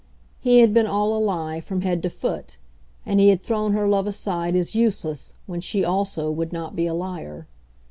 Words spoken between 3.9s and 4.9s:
aside as